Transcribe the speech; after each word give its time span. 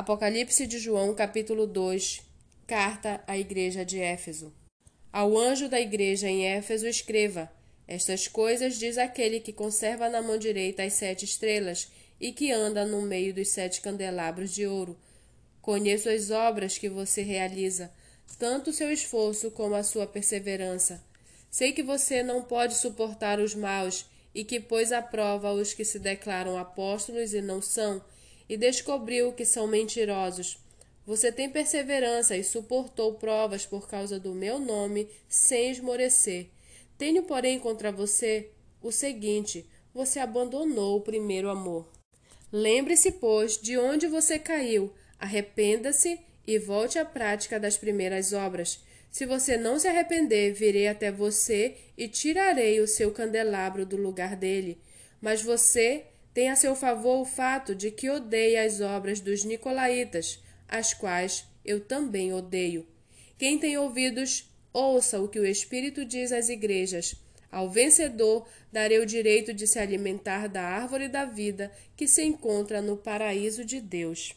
Apocalipse 0.00 0.66
de 0.66 0.78
João, 0.78 1.14
capítulo 1.14 1.66
2, 1.66 2.22
carta 2.66 3.22
à 3.26 3.36
igreja 3.36 3.84
de 3.84 4.00
Éfeso. 4.00 4.50
Ao 5.12 5.36
anjo 5.36 5.68
da 5.68 5.78
igreja 5.78 6.26
em 6.26 6.46
Éfeso 6.46 6.86
escreva: 6.86 7.52
Estas 7.86 8.26
coisas 8.26 8.78
diz 8.78 8.96
aquele 8.96 9.40
que 9.40 9.52
conserva 9.52 10.08
na 10.08 10.22
mão 10.22 10.38
direita 10.38 10.82
as 10.84 10.94
sete 10.94 11.26
estrelas 11.26 11.88
e 12.18 12.32
que 12.32 12.50
anda 12.50 12.86
no 12.86 13.02
meio 13.02 13.34
dos 13.34 13.50
sete 13.50 13.82
candelabros 13.82 14.54
de 14.54 14.66
ouro. 14.66 14.98
Conheço 15.60 16.08
as 16.08 16.30
obras 16.30 16.78
que 16.78 16.88
você 16.88 17.20
realiza, 17.20 17.92
tanto 18.38 18.70
o 18.70 18.72
seu 18.72 18.90
esforço 18.90 19.50
como 19.50 19.74
a 19.74 19.82
sua 19.82 20.06
perseverança. 20.06 21.04
Sei 21.50 21.72
que 21.72 21.82
você 21.82 22.22
não 22.22 22.40
pode 22.40 22.74
suportar 22.76 23.38
os 23.38 23.54
maus 23.54 24.06
e 24.34 24.44
que 24.44 24.60
pôs 24.60 24.92
à 24.92 25.02
prova 25.02 25.52
os 25.52 25.74
que 25.74 25.84
se 25.84 25.98
declaram 25.98 26.56
apóstolos 26.56 27.34
e 27.34 27.42
não 27.42 27.60
são 27.60 28.02
e 28.50 28.56
descobriu 28.56 29.32
que 29.32 29.44
são 29.44 29.68
mentirosos. 29.68 30.58
Você 31.06 31.30
tem 31.30 31.48
perseverança 31.48 32.36
e 32.36 32.42
suportou 32.42 33.14
provas 33.14 33.64
por 33.64 33.88
causa 33.88 34.18
do 34.18 34.34
meu 34.34 34.58
nome 34.58 35.08
sem 35.28 35.70
esmorecer. 35.70 36.48
Tenho, 36.98 37.22
porém, 37.22 37.60
contra 37.60 37.92
você 37.92 38.50
o 38.82 38.90
seguinte: 38.90 39.64
você 39.94 40.18
abandonou 40.18 40.96
o 40.96 41.00
primeiro 41.00 41.48
amor. 41.48 41.88
Lembre-se, 42.52 43.12
pois, 43.12 43.56
de 43.56 43.78
onde 43.78 44.08
você 44.08 44.36
caiu, 44.36 44.92
arrependa-se 45.16 46.18
e 46.44 46.58
volte 46.58 46.98
à 46.98 47.04
prática 47.04 47.60
das 47.60 47.76
primeiras 47.76 48.32
obras. 48.32 48.80
Se 49.12 49.24
você 49.26 49.56
não 49.56 49.78
se 49.78 49.86
arrepender, 49.86 50.54
virei 50.54 50.88
até 50.88 51.12
você 51.12 51.76
e 51.96 52.08
tirarei 52.08 52.80
o 52.80 52.88
seu 52.88 53.12
candelabro 53.12 53.86
do 53.86 53.96
lugar 53.96 54.34
dele. 54.34 54.80
Mas 55.20 55.40
você 55.40 56.06
tem 56.32 56.48
a 56.48 56.56
seu 56.56 56.76
favor 56.76 57.20
o 57.20 57.24
fato 57.24 57.74
de 57.74 57.90
que 57.90 58.08
odeia 58.08 58.64
as 58.64 58.80
obras 58.80 59.20
dos 59.20 59.44
nicolaítas, 59.44 60.40
as 60.68 60.94
quais 60.94 61.44
eu 61.64 61.80
também 61.80 62.32
odeio. 62.32 62.86
Quem 63.36 63.58
tem 63.58 63.76
ouvidos, 63.76 64.48
ouça 64.72 65.20
o 65.20 65.28
que 65.28 65.40
o 65.40 65.46
Espírito 65.46 66.04
diz 66.04 66.30
às 66.30 66.48
igrejas. 66.48 67.16
Ao 67.50 67.68
vencedor 67.68 68.46
darei 68.70 69.00
o 69.00 69.06
direito 69.06 69.52
de 69.52 69.66
se 69.66 69.78
alimentar 69.78 70.48
da 70.48 70.62
árvore 70.62 71.08
da 71.08 71.24
vida 71.24 71.72
que 71.96 72.06
se 72.06 72.22
encontra 72.22 72.80
no 72.80 72.96
paraíso 72.96 73.64
de 73.64 73.80
Deus. 73.80 74.34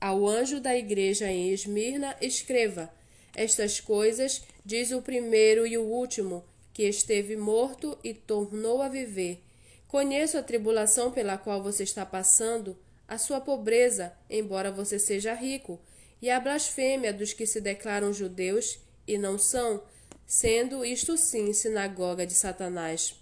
Ao 0.00 0.26
anjo 0.26 0.58
da 0.58 0.76
igreja 0.76 1.30
em 1.30 1.50
Esmirna, 1.50 2.16
escreva: 2.20 2.90
Estas 3.34 3.78
coisas 3.78 4.42
diz 4.64 4.90
o 4.90 5.02
primeiro 5.02 5.66
e 5.66 5.76
o 5.76 5.84
último, 5.84 6.44
que 6.72 6.84
esteve 6.84 7.36
morto 7.36 7.98
e 8.02 8.14
tornou 8.14 8.80
a 8.80 8.88
viver 8.88 9.45
Conheço 9.88 10.36
a 10.36 10.42
tribulação 10.42 11.10
pela 11.10 11.38
qual 11.38 11.62
você 11.62 11.82
está 11.82 12.04
passando, 12.04 12.76
a 13.06 13.18
sua 13.18 13.40
pobreza, 13.40 14.12
embora 14.28 14.70
você 14.72 14.98
seja 14.98 15.32
rico, 15.32 15.80
e 16.20 16.28
a 16.28 16.40
blasfêmia 16.40 17.12
dos 17.12 17.32
que 17.32 17.46
se 17.46 17.60
declaram 17.60 18.12
judeus 18.12 18.78
e 19.06 19.16
não 19.16 19.38
são, 19.38 19.82
sendo 20.26 20.84
isto 20.84 21.16
sim 21.16 21.52
sinagoga 21.52 22.26
de 22.26 22.34
Satanás. 22.34 23.14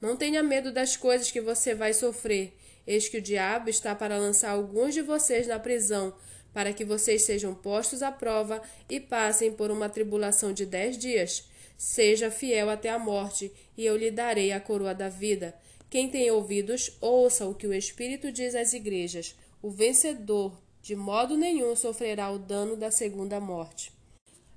Não 0.00 0.16
tenha 0.16 0.42
medo 0.42 0.72
das 0.72 0.96
coisas 0.96 1.30
que 1.30 1.40
você 1.40 1.74
vai 1.74 1.92
sofrer. 1.92 2.56
Eis 2.86 3.08
que 3.08 3.18
o 3.18 3.22
diabo 3.22 3.70
está 3.70 3.94
para 3.94 4.18
lançar 4.18 4.50
alguns 4.50 4.94
de 4.94 5.02
vocês 5.02 5.46
na 5.46 5.58
prisão, 5.58 6.12
para 6.52 6.72
que 6.72 6.84
vocês 6.84 7.22
sejam 7.22 7.54
postos 7.54 8.02
à 8.02 8.10
prova 8.10 8.60
e 8.88 8.98
passem 8.98 9.52
por 9.52 9.70
uma 9.70 9.88
tribulação 9.88 10.52
de 10.52 10.66
dez 10.66 10.98
dias. 10.98 11.48
Seja 11.76 12.30
fiel 12.30 12.68
até 12.70 12.88
a 12.88 12.98
morte, 12.98 13.52
e 13.76 13.84
eu 13.84 13.96
lhe 13.96 14.10
darei 14.10 14.52
a 14.52 14.60
coroa 14.60 14.94
da 14.94 15.08
vida. 15.08 15.54
Quem 15.92 16.08
tem 16.08 16.30
ouvidos, 16.30 16.96
ouça 17.02 17.46
o 17.46 17.54
que 17.54 17.66
o 17.66 17.74
Espírito 17.74 18.32
diz 18.32 18.54
às 18.54 18.72
igrejas. 18.72 19.36
O 19.60 19.68
vencedor, 19.68 20.58
de 20.80 20.96
modo 20.96 21.36
nenhum, 21.36 21.76
sofrerá 21.76 22.30
o 22.30 22.38
dano 22.38 22.76
da 22.76 22.90
segunda 22.90 23.38
morte. 23.38 23.92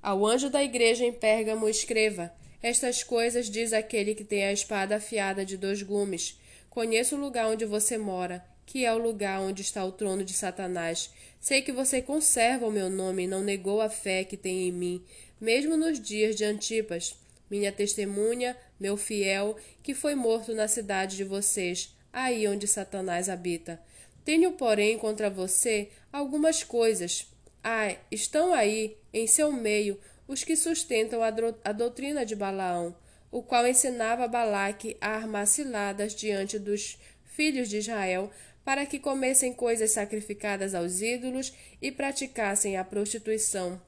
Ao 0.01 0.25
anjo 0.25 0.49
da 0.49 0.63
igreja 0.63 1.03
em 1.03 1.11
Pérgamo, 1.11 1.67
escreva: 1.67 2.33
Estas 2.63 3.03
coisas 3.03 3.49
diz 3.49 3.73
aquele 3.73 4.15
que 4.15 4.23
tem 4.23 4.45
a 4.45 4.53
espada 4.53 4.95
afiada 4.95 5.45
de 5.45 5.57
dois 5.57 5.81
gumes. 5.81 6.39
Conheço 6.69 7.17
o 7.17 7.19
lugar 7.19 7.49
onde 7.49 7.65
você 7.65 7.97
mora, 7.97 8.41
que 8.65 8.85
é 8.85 8.93
o 8.93 8.97
lugar 8.97 9.41
onde 9.41 9.61
está 9.61 9.83
o 9.83 9.91
trono 9.91 10.23
de 10.23 10.31
Satanás. 10.31 11.09
Sei 11.41 11.61
que 11.61 11.73
você 11.73 12.01
conserva 12.01 12.65
o 12.65 12.71
meu 12.71 12.89
nome 12.89 13.23
e 13.23 13.27
não 13.27 13.41
negou 13.41 13.81
a 13.81 13.89
fé 13.89 14.23
que 14.23 14.37
tem 14.37 14.69
em 14.69 14.71
mim, 14.71 15.03
mesmo 15.41 15.75
nos 15.75 15.99
dias 15.99 16.33
de 16.33 16.45
Antipas 16.45 17.13
minha 17.49 17.71
testemunha, 17.71 18.57
meu 18.79 18.97
fiel, 18.97 19.55
que 19.83 19.93
foi 19.93 20.15
morto 20.15 20.53
na 20.53 20.67
cidade 20.67 21.17
de 21.17 21.23
vocês, 21.23 21.95
aí 22.11 22.47
onde 22.47 22.67
Satanás 22.67 23.29
habita. 23.29 23.79
Tenho, 24.23 24.53
porém, 24.53 24.97
contra 24.97 25.29
você 25.29 25.89
algumas 26.11 26.63
coisas. 26.63 27.27
Ah, 27.63 27.95
estão 28.11 28.53
aí, 28.53 28.97
em 29.13 29.27
seu 29.27 29.51
meio, 29.51 29.99
os 30.27 30.43
que 30.43 30.55
sustentam 30.55 31.21
a, 31.21 31.31
a 31.63 31.71
doutrina 31.71 32.25
de 32.25 32.35
Balaão, 32.35 32.95
o 33.31 33.43
qual 33.43 33.67
ensinava 33.67 34.27
Balaque 34.27 34.97
a 34.99 35.09
armar 35.09 35.45
ciladas 35.45 36.15
diante 36.15 36.57
dos 36.57 36.97
filhos 37.23 37.69
de 37.69 37.77
Israel, 37.77 38.31
para 38.63 38.85
que 38.85 38.97
comessem 38.97 39.53
coisas 39.53 39.91
sacrificadas 39.91 40.73
aos 40.73 41.01
ídolos 41.01 41.53
e 41.81 41.91
praticassem 41.91 42.77
a 42.77 42.83
prostituição. 42.83 43.79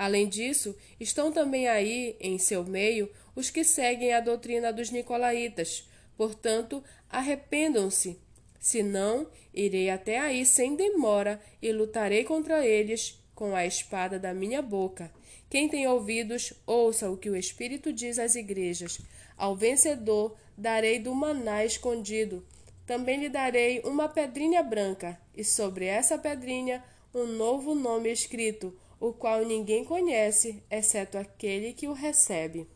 Além 0.00 0.26
disso, 0.26 0.74
estão 0.98 1.30
também 1.30 1.68
aí, 1.68 2.16
em 2.18 2.38
seu 2.38 2.64
meio, 2.64 3.10
os 3.36 3.50
que 3.50 3.62
seguem 3.62 4.14
a 4.14 4.20
doutrina 4.20 4.72
dos 4.72 4.90
nicolaítas. 4.90 5.86
Portanto, 6.16 6.82
arrependam-se. 7.10 8.18
Senão, 8.58 9.26
irei 9.52 9.90
até 9.90 10.18
aí 10.18 10.46
sem 10.46 10.74
demora 10.74 11.38
e 11.60 11.70
lutarei 11.70 12.24
contra 12.24 12.66
eles 12.66 13.22
com 13.34 13.54
a 13.54 13.66
espada 13.66 14.18
da 14.18 14.32
minha 14.32 14.62
boca. 14.62 15.12
Quem 15.50 15.68
tem 15.68 15.86
ouvidos, 15.86 16.54
ouça 16.66 17.10
o 17.10 17.18
que 17.18 17.28
o 17.28 17.36
Espírito 17.36 17.92
diz 17.92 18.18
às 18.18 18.36
igrejas. 18.36 19.02
Ao 19.36 19.54
vencedor 19.54 20.34
darei 20.56 20.98
do 20.98 21.14
maná 21.14 21.62
escondido. 21.62 22.42
Também 22.86 23.20
lhe 23.20 23.28
darei 23.28 23.80
uma 23.80 24.08
pedrinha 24.08 24.62
branca, 24.62 25.20
e 25.36 25.44
sobre 25.44 25.84
essa 25.84 26.16
pedrinha 26.16 26.82
um 27.14 27.26
novo 27.26 27.74
nome 27.74 28.10
escrito, 28.10 28.74
o 29.00 29.14
qual 29.14 29.44
ninguém 29.44 29.82
conhece, 29.82 30.62
exceto 30.70 31.16
aquele 31.16 31.72
que 31.72 31.88
o 31.88 31.94
recebe. 31.94 32.68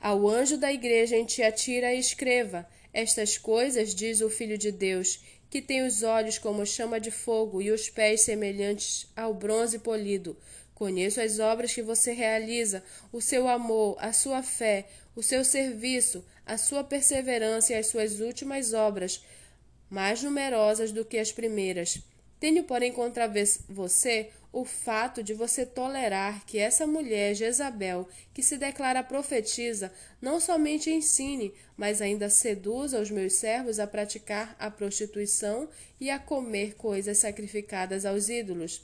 Ao 0.00 0.28
anjo 0.28 0.58
da 0.58 0.72
igreja 0.72 1.16
em 1.16 1.24
Tiatira 1.24 1.94
escreva: 1.94 2.68
Estas 2.92 3.38
coisas 3.38 3.94
diz 3.94 4.20
o 4.20 4.28
Filho 4.28 4.58
de 4.58 4.72
Deus, 4.72 5.20
que 5.48 5.62
tem 5.62 5.86
os 5.86 6.02
olhos 6.02 6.36
como 6.36 6.66
chama 6.66 7.00
de 7.00 7.10
fogo 7.10 7.62
e 7.62 7.70
os 7.70 7.88
pés 7.88 8.22
semelhantes 8.22 9.06
ao 9.16 9.32
bronze 9.32 9.78
polido. 9.78 10.36
Conheço 10.74 11.20
as 11.20 11.38
obras 11.38 11.72
que 11.72 11.80
você 11.80 12.12
realiza, 12.12 12.82
o 13.10 13.20
seu 13.20 13.48
amor, 13.48 13.96
a 13.98 14.12
sua 14.12 14.42
fé, 14.42 14.86
o 15.14 15.22
seu 15.22 15.42
serviço, 15.42 16.22
a 16.44 16.58
sua 16.58 16.84
perseverança 16.84 17.72
e 17.72 17.76
as 17.76 17.86
suas 17.86 18.20
últimas 18.20 18.74
obras, 18.74 19.24
mais 19.88 20.22
numerosas 20.22 20.92
do 20.92 21.04
que 21.04 21.16
as 21.16 21.32
primeiras. 21.32 22.02
Tenho, 22.38 22.64
porém, 22.64 22.92
contra 22.92 23.32
você 23.68 24.30
o 24.56 24.64
fato 24.64 25.22
de 25.22 25.34
você 25.34 25.66
tolerar 25.66 26.46
que 26.46 26.58
essa 26.58 26.86
mulher, 26.86 27.34
Jezabel, 27.34 28.08
que 28.32 28.42
se 28.42 28.56
declara 28.56 29.02
profetisa, 29.02 29.92
não 30.18 30.40
somente 30.40 30.90
ensine, 30.90 31.52
mas 31.76 32.00
ainda 32.00 32.30
seduza 32.30 32.98
os 32.98 33.10
meus 33.10 33.34
servos 33.34 33.78
a 33.78 33.86
praticar 33.86 34.56
a 34.58 34.70
prostituição 34.70 35.68
e 36.00 36.08
a 36.08 36.18
comer 36.18 36.74
coisas 36.74 37.18
sacrificadas 37.18 38.06
aos 38.06 38.30
ídolos. 38.30 38.82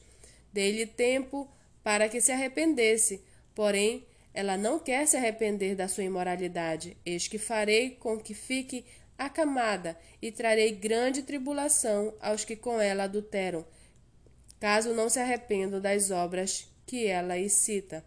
Dei-lhe 0.52 0.84
tempo 0.84 1.50
para 1.82 2.06
que 2.06 2.20
se 2.20 2.30
arrependesse, 2.30 3.22
porém 3.54 4.04
ela 4.34 4.58
não 4.58 4.78
quer 4.78 5.06
se 5.08 5.16
arrepender 5.16 5.74
da 5.74 5.88
sua 5.88 6.04
imoralidade. 6.04 6.98
Eis 7.02 7.28
que 7.28 7.38
farei 7.38 7.92
com 7.92 8.20
que 8.20 8.34
fique 8.34 8.84
acamada 9.16 9.98
e 10.20 10.30
trarei 10.30 10.72
grande 10.72 11.22
tribulação 11.22 12.12
aos 12.20 12.44
que 12.44 12.56
com 12.56 12.78
ela 12.78 13.04
adulteram 13.04 13.64
caso 14.62 14.94
não 14.94 15.08
se 15.08 15.18
arrependam 15.18 15.80
das 15.80 16.12
obras 16.12 16.70
que 16.86 17.08
ela 17.08 17.36
excita. 17.36 18.04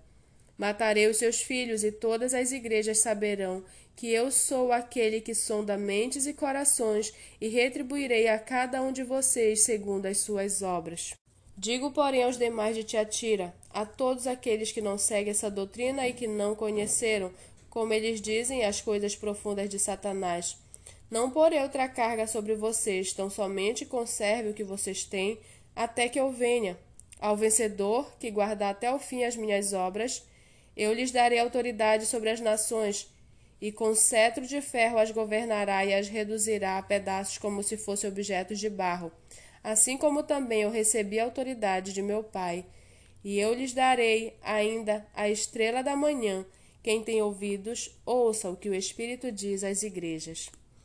Matarei 0.58 1.06
os 1.06 1.18
seus 1.18 1.42
filhos, 1.42 1.84
e 1.84 1.92
todas 1.92 2.34
as 2.34 2.54
igrejas 2.54 3.00
saberão 3.00 3.62
que 3.94 4.10
eu 4.10 4.32
sou 4.32 4.72
aquele 4.72 5.20
que 5.20 5.36
sonda 5.36 5.78
mentes 5.78 6.26
e 6.26 6.34
corações, 6.34 7.14
e 7.42 7.50
retribuirei 7.50 8.30
a 8.30 8.40
cada 8.40 8.82
um 8.82 8.94
de 8.94 9.04
vocês 9.04 9.64
segundo 9.64 10.06
as 10.06 10.20
suas 10.20 10.62
obras. 10.62 11.14
Digo, 11.58 11.92
porém, 11.92 12.24
aos 12.24 12.38
demais 12.38 12.74
de 12.74 12.86
Tiatira, 12.86 13.54
a 13.70 13.86
todos 13.86 14.26
aqueles 14.26 14.72
que 14.72 14.80
não 14.80 14.98
seguem 14.98 15.32
essa 15.32 15.52
doutrina 15.52 16.08
e 16.08 16.14
que 16.14 16.26
não 16.26 16.56
conheceram, 16.56 17.34
como 17.70 17.92
eles 17.92 18.22
dizem, 18.22 18.64
as 18.64 18.80
coisas 18.80 19.14
profundas 19.14 19.70
de 19.70 19.78
Satanás. 19.78 20.56
Não 21.12 21.30
porei 21.30 21.62
outra 21.62 21.90
carga 21.90 22.26
sobre 22.26 22.56
vocês, 22.56 23.12
tão 23.12 23.30
somente 23.30 23.86
conserve 23.86 24.52
o 24.52 24.54
que 24.54 24.64
vocês 24.64 25.04
têm, 25.04 25.38
até 25.76 26.08
que 26.08 26.20
eu 26.20 26.32
venha. 26.32 26.78
Ao 27.20 27.36
vencedor, 27.36 28.16
que 28.20 28.32
guardar 28.32 28.72
até 28.72 28.92
o 28.92 29.00
fim 29.00 29.24
as 29.24 29.36
minhas 29.36 29.74
obras, 29.74 30.24
eu 30.76 30.94
lhes 30.94 31.12
darei 31.12 31.40
autoridade 31.40 32.06
sobre 32.06 32.30
as 32.30 32.40
nações, 32.40 33.10
e 33.62 33.72
com 33.72 33.96
cetro 33.96 34.46
de 34.46 34.62
ferro 34.62 34.98
as 34.98 35.12
governará 35.12 35.86
e 35.86 35.94
as 35.94 36.08
reduzirá 36.08 36.78
a 36.78 36.84
pedaços 36.84 37.38
como 37.38 37.64
se 37.64 37.78
fossem 37.78 38.10
objetos 38.10 38.60
de 38.60 38.70
barro. 38.70 39.12
assim 39.64 39.98
como 39.98 40.22
também 40.22 40.62
eu 40.62 40.70
recebi 40.70 41.20
a 41.20 41.24
autoridade 41.24 41.92
de 41.92 42.02
meu 42.04 42.24
Pai. 42.24 42.66
E 43.24 43.40
eu 43.40 43.52
lhes 43.56 43.74
darei 43.74 44.38
ainda 44.44 45.04
a 45.12 45.28
estrela 45.28 45.82
da 45.82 45.96
manhã. 45.96 46.46
Quem 46.84 47.02
tem 47.02 47.20
ouvidos, 47.20 48.00
ouça 48.06 48.48
o 48.48 48.56
que 48.56 48.70
o 48.70 48.76
Espírito 48.76 49.32
diz 49.32 49.64
às 49.64 49.82
igrejas. 49.82 50.52